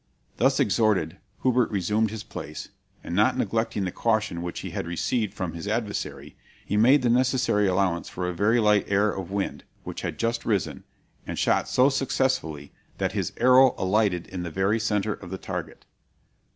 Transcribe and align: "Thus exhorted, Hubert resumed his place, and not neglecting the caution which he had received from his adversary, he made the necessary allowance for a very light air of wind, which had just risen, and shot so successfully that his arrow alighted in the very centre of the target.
"Thus 0.37 0.59
exhorted, 0.59 1.17
Hubert 1.43 1.69
resumed 1.69 2.09
his 2.09 2.23
place, 2.23 2.69
and 3.03 3.13
not 3.15 3.37
neglecting 3.37 3.85
the 3.85 3.91
caution 3.91 4.41
which 4.41 4.61
he 4.61 4.71
had 4.71 4.87
received 4.87 5.35
from 5.35 5.53
his 5.53 5.67
adversary, 5.67 6.35
he 6.65 6.75
made 6.75 7.03
the 7.03 7.09
necessary 7.11 7.67
allowance 7.67 8.09
for 8.09 8.27
a 8.27 8.33
very 8.33 8.59
light 8.59 8.85
air 8.89 9.11
of 9.11 9.29
wind, 9.29 9.63
which 9.83 10.01
had 10.01 10.17
just 10.17 10.43
risen, 10.43 10.85
and 11.27 11.37
shot 11.37 11.69
so 11.69 11.87
successfully 11.87 12.71
that 12.97 13.11
his 13.11 13.31
arrow 13.37 13.75
alighted 13.77 14.25
in 14.25 14.41
the 14.41 14.49
very 14.49 14.79
centre 14.79 15.13
of 15.13 15.29
the 15.29 15.37
target. 15.37 15.85